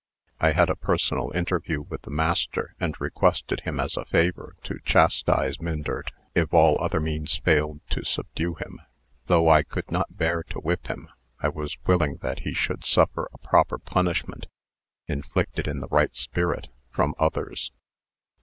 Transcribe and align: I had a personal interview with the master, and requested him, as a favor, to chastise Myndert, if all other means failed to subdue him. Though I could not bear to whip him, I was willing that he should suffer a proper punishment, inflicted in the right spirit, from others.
I 0.39 0.53
had 0.53 0.67
a 0.67 0.75
personal 0.75 1.29
interview 1.35 1.83
with 1.83 2.01
the 2.01 2.09
master, 2.09 2.73
and 2.79 2.99
requested 2.99 3.59
him, 3.59 3.79
as 3.79 3.95
a 3.95 4.05
favor, 4.05 4.55
to 4.63 4.79
chastise 4.83 5.61
Myndert, 5.61 6.09
if 6.33 6.51
all 6.55 6.81
other 6.81 6.99
means 6.99 7.37
failed 7.37 7.81
to 7.91 8.03
subdue 8.03 8.55
him. 8.55 8.81
Though 9.27 9.47
I 9.47 9.61
could 9.61 9.91
not 9.91 10.17
bear 10.17 10.41
to 10.41 10.57
whip 10.59 10.87
him, 10.87 11.07
I 11.39 11.49
was 11.49 11.77
willing 11.85 12.15
that 12.23 12.39
he 12.39 12.53
should 12.55 12.83
suffer 12.83 13.29
a 13.31 13.37
proper 13.37 13.77
punishment, 13.77 14.47
inflicted 15.07 15.67
in 15.67 15.81
the 15.81 15.87
right 15.91 16.15
spirit, 16.17 16.69
from 16.89 17.13
others. 17.19 17.71